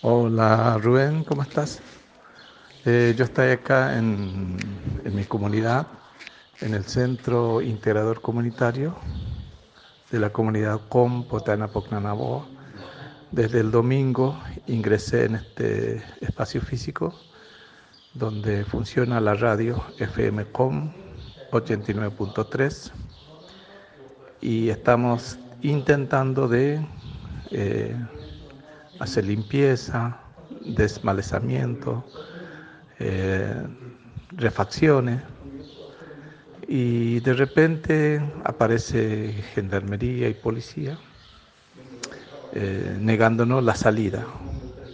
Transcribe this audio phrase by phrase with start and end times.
[0.00, 1.80] Hola Rubén, ¿cómo estás?
[2.84, 4.56] Eh, yo estoy acá en,
[5.12, 5.88] mi comunidad,
[6.60, 8.94] en el Centro Integrador Comunitario
[10.12, 12.46] de la comunidad Com Potana Pocnanaboa.
[13.32, 17.12] Desde el domingo ingresé en este espacio físico
[18.14, 20.92] donde funciona la radio FMCOM
[21.50, 22.92] 89.3
[24.40, 26.86] y estamos intentando de
[27.50, 27.96] eh,
[28.98, 30.18] hacer limpieza,
[30.60, 32.04] desmalezamiento,
[32.98, 33.54] eh,
[34.32, 35.22] refacciones
[36.66, 40.98] y de repente aparece gendarmería y policía
[42.52, 44.26] eh, negándonos la salida.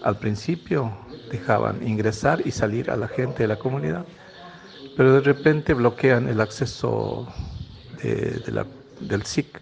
[0.02, 0.92] Al principio
[1.30, 4.04] dejaban ingresar y salir a la gente de la comunidad,
[4.96, 7.26] pero de repente bloquean el acceso
[8.02, 9.60] del SIC.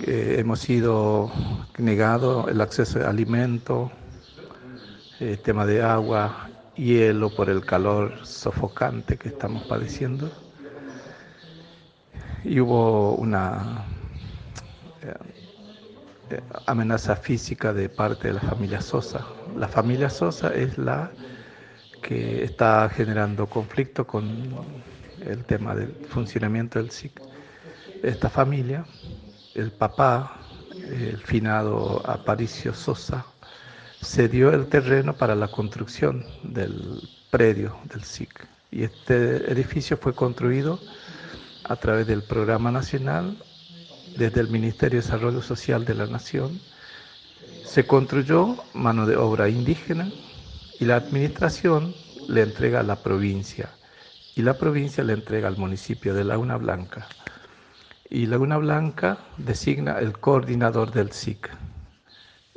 [0.00, 1.32] Eh, hemos sido
[1.78, 3.90] negado el acceso a alimento,
[5.20, 10.30] eh, tema de agua, hielo por el calor sofocante que estamos padeciendo.
[12.44, 13.84] Y hubo una
[16.30, 19.24] eh, amenaza física de parte de la familia Sosa,
[19.56, 21.10] la familia Sosa es la
[22.02, 24.26] que está generando conflicto con
[25.24, 27.20] el tema del funcionamiento del SIC.
[28.02, 28.84] Esta familia,
[29.56, 30.36] el papá,
[30.70, 33.24] el finado Aparicio Sosa,
[34.02, 38.46] cedió el terreno para la construcción del predio del SIC.
[38.70, 40.78] Y este edificio fue construido
[41.64, 43.38] a través del Programa Nacional,
[44.16, 46.60] desde el Ministerio de Desarrollo Social de la Nación,
[47.64, 50.10] se construyó mano de obra indígena
[50.78, 51.94] y la administración
[52.28, 53.70] le entrega a la provincia
[54.34, 57.06] y la provincia le entrega al municipio de Laguna Blanca.
[58.10, 61.50] Y Laguna Blanca designa el coordinador del SIC.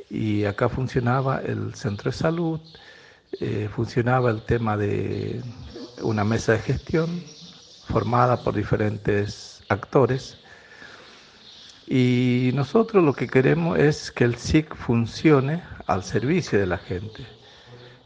[0.10, 2.60] Y acá funcionaba el centro de salud,
[3.40, 5.42] eh, funcionaba el tema de
[6.02, 7.24] una mesa de gestión
[7.88, 10.40] formada por diferentes actores
[11.92, 17.26] y nosotros lo que queremos es que el SIC funcione al servicio de la gente.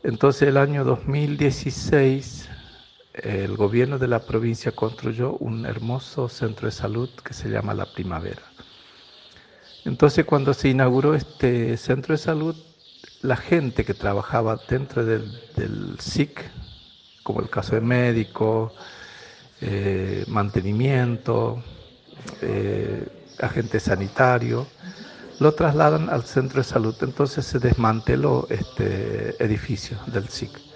[0.03, 2.49] Entonces el año 2016
[3.13, 7.85] el gobierno de la provincia construyó un hermoso centro de salud que se llama La
[7.85, 8.41] Primavera.
[9.85, 12.55] Entonces cuando se inauguró este centro de salud,
[13.21, 16.41] la gente que trabajaba dentro del, SIC,
[17.21, 18.73] como el caso de médico,
[19.61, 21.63] eh, mantenimiento,
[22.41, 23.07] eh,
[23.39, 24.67] agente sanitario,
[25.39, 26.95] lo trasladan al centro de salud.
[27.01, 30.72] Entonces se desmanteló este edificio del SIC.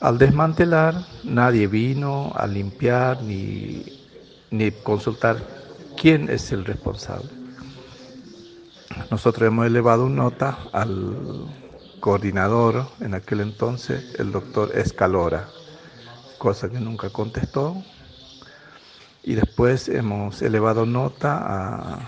[0.00, 3.84] Al desmantelar, nadie vino a limpiar ni,
[4.50, 5.38] ni consultar
[6.00, 7.28] quién es el responsable.
[9.10, 11.16] Nosotros hemos elevado nota al
[12.00, 15.48] coordinador en aquel entonces, el doctor Escalora,
[16.38, 17.82] cosa que nunca contestó,
[19.24, 21.98] y después hemos elevado nota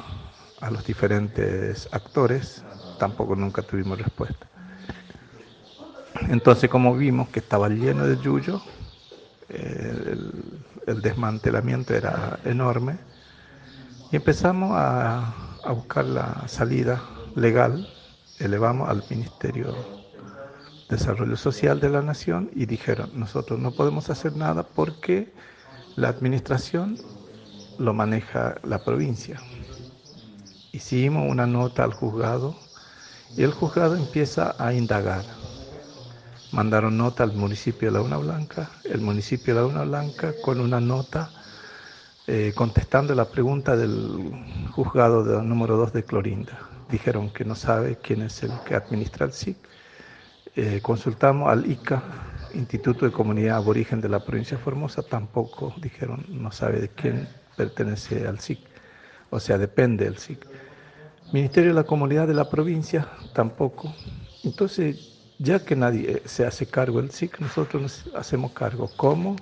[0.60, 2.62] a, los diferentes actores,
[2.98, 4.46] tampoco nunca tuvimos respuesta.
[6.30, 8.62] Entonces, como vimos que estaba lleno de yuyo,
[9.48, 10.16] eh,
[10.86, 12.98] el, desmantelamiento era enorme
[14.12, 17.02] y empezamos a, a buscar la salida
[17.34, 17.88] legal,
[18.38, 19.72] elevamos al Ministerio
[20.88, 25.32] de Desarrollo Social de la Nación y dijeron, nosotros no podemos hacer nada porque
[25.96, 26.96] la administración
[27.78, 29.40] lo maneja la provincia.
[30.70, 32.54] Hicimos una nota al juzgado
[33.36, 35.24] y el juzgado empieza a indagar.
[36.52, 41.30] Mandaron nota al municipio de Laguna Blanca, el municipio de Laguna Blanca con una nota
[42.26, 44.32] eh, contestando la pregunta del
[44.72, 46.58] juzgado de, número 2 de Clorinda.
[46.90, 49.56] Dijeron que no sabe quién es el que administra el SIC.
[50.56, 52.02] Eh, consultamos al ICA,
[52.54, 57.28] Instituto de Comunidad Aborigen de la provincia de Formosa, tampoco dijeron, no sabe de quién
[57.56, 58.58] pertenece al SIC,
[59.30, 60.46] o sea, depende del SIC.
[61.32, 63.94] Ministerio de la Comunidad de la provincia, tampoco.
[64.42, 69.36] Entonces, ya que nadie se hace cargo del SIC, nosotros nos hacemos cargo como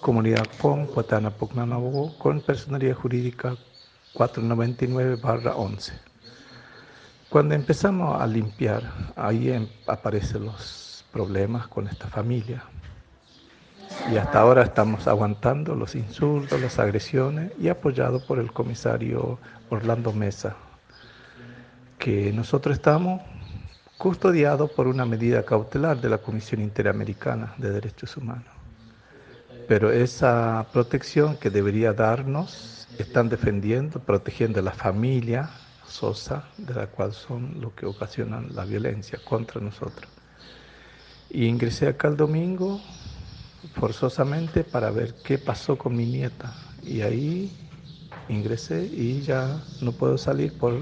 [0.00, 1.32] comunidad con Cuatana
[2.18, 3.56] con personalidad jurídica
[4.14, 5.92] 499-11.
[7.28, 8.84] Cuando empezamos a limpiar,
[9.16, 12.62] ahí em, aparecen los problemas con esta familia.
[14.12, 20.12] Y hasta ahora estamos aguantando los insultos, las agresiones y apoyado por el comisario Orlando
[20.12, 20.54] Mesa,
[21.98, 23.20] que nosotros estamos
[24.04, 28.52] custodiados por una medida cautelar de la Comisión Interamericana de Derechos Humanos.
[29.66, 35.48] Pero esa protección que debería darnos están defendiendo, protegiendo a la familia
[35.86, 40.10] Sosa, de la cual son los que ocasionan la violencia contra nosotros.
[41.30, 42.82] Y ingresé acá el domingo
[43.74, 46.52] forzosamente para ver qué pasó con mi nieta.
[46.82, 47.50] Y ahí
[48.28, 50.74] ingresé y ya no puedo salir por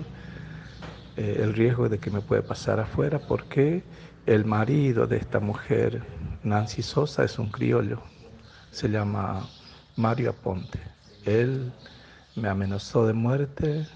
[1.17, 3.83] eh, el riesgo de que me puede pasar afuera porque
[4.27, 6.03] el marido de esta mujer,
[6.43, 8.01] Nancy Sosa, es un criollo,
[8.71, 9.47] se llama
[9.97, 10.81] Mario Aponte.
[11.25, 11.73] Él
[12.35, 13.87] me amenazó de muerte,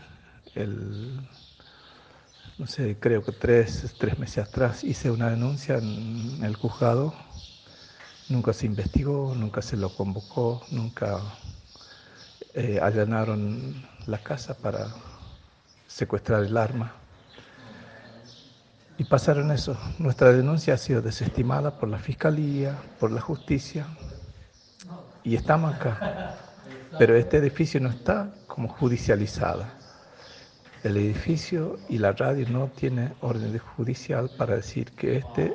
[0.55, 1.21] el,
[2.59, 7.15] no sé, creo que tres, tres meses atrás hice una denuncia en el juzgado,
[8.29, 11.21] nunca se investigó, nunca se lo convocó, nunca
[12.55, 14.89] eh, allanaron la casa para
[15.87, 16.93] secuestrar el arma.
[18.99, 19.77] Y pasaron eso.
[19.99, 23.87] Nuestra denuncia ha sido desestimada por la Fiscalía, por la Justicia,
[25.23, 26.37] y estamos acá.
[26.99, 29.65] Pero este edificio no está como judicializado.
[30.83, 35.55] El edificio y la radio no tienen orden judicial para decir que este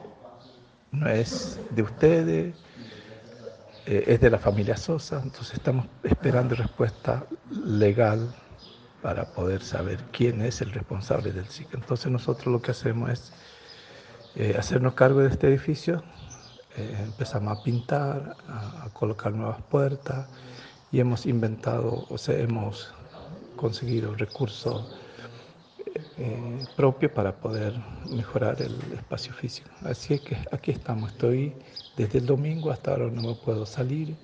[0.92, 2.56] no es de ustedes,
[3.86, 8.30] eh, es de la familia Sosa, entonces estamos esperando respuesta legal
[9.02, 11.74] para poder saber quién es el responsable del SIC.
[11.74, 13.34] Entonces nosotros lo que hacemos es
[14.36, 16.04] eh, hacernos cargo de este edificio,
[16.78, 20.28] eh, empezamos a pintar, a, colocar nuevas puertas
[20.92, 22.94] y hemos inventado, o sea, hemos
[23.58, 24.96] conseguido recursos
[26.18, 27.74] eh, propios para poder
[28.10, 29.70] mejorar el espacio físico.
[29.84, 31.54] Así es que aquí estamos, estoy
[31.98, 34.16] desde el domingo hasta ahora no me puedo salir,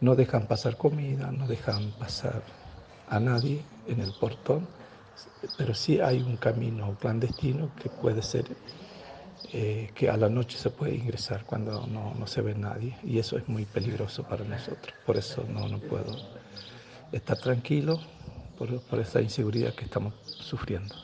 [0.00, 2.42] no dejan pasar comida, no dejan pasar
[3.10, 4.66] a nadie en el portón,
[5.56, 8.44] pero sí hay un camino clandestino que puede ser
[9.52, 13.18] eh, que a la noche se puede ingresar cuando no, no, se ve nadie y
[13.18, 14.94] eso es muy peligroso para nosotros.
[15.06, 16.16] Por eso no, no puedo
[17.12, 18.00] estar tranquilo
[18.58, 20.94] por, por esa inseguridad que estamos sufriendo.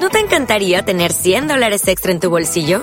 [0.00, 2.82] ¿No te encantaría tener 100 dólares extra en tu bolsillo?